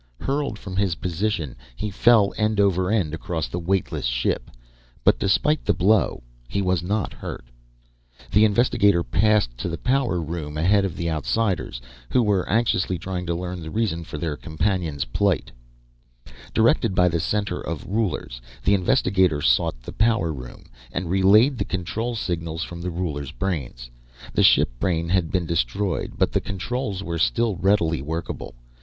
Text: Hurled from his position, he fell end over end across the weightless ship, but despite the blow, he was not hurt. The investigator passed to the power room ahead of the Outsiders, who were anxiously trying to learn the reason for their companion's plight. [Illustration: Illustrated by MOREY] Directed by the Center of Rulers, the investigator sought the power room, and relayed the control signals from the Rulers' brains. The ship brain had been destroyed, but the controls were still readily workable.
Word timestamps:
Hurled 0.21 0.57
from 0.57 0.75
his 0.77 0.95
position, 0.95 1.55
he 1.75 1.91
fell 1.91 2.33
end 2.35 2.59
over 2.59 2.89
end 2.89 3.13
across 3.13 3.47
the 3.47 3.59
weightless 3.59 4.07
ship, 4.07 4.49
but 5.03 5.19
despite 5.19 5.63
the 5.63 5.75
blow, 5.75 6.23
he 6.47 6.59
was 6.59 6.81
not 6.81 7.13
hurt. 7.13 7.45
The 8.31 8.43
investigator 8.43 9.03
passed 9.03 9.55
to 9.59 9.69
the 9.69 9.77
power 9.77 10.19
room 10.19 10.57
ahead 10.57 10.85
of 10.85 10.95
the 10.97 11.11
Outsiders, 11.11 11.79
who 12.09 12.23
were 12.23 12.49
anxiously 12.49 12.97
trying 12.97 13.27
to 13.27 13.35
learn 13.35 13.61
the 13.61 13.69
reason 13.69 14.03
for 14.03 14.17
their 14.17 14.35
companion's 14.35 15.05
plight. 15.05 15.51
[Illustration: 16.25 16.51
Illustrated 16.55 16.55
by 16.55 16.55
MOREY] 16.55 16.55
Directed 16.73 16.95
by 16.95 17.07
the 17.07 17.19
Center 17.23 17.61
of 17.61 17.85
Rulers, 17.87 18.41
the 18.63 18.73
investigator 18.73 19.39
sought 19.39 19.83
the 19.83 19.93
power 19.93 20.33
room, 20.33 20.63
and 20.91 21.11
relayed 21.11 21.59
the 21.59 21.63
control 21.63 22.15
signals 22.15 22.63
from 22.63 22.81
the 22.81 22.89
Rulers' 22.89 23.29
brains. 23.31 23.91
The 24.33 24.41
ship 24.41 24.71
brain 24.79 25.09
had 25.09 25.29
been 25.31 25.45
destroyed, 25.45 26.13
but 26.17 26.31
the 26.31 26.41
controls 26.41 27.03
were 27.03 27.19
still 27.19 27.55
readily 27.57 28.01
workable. 28.01 28.55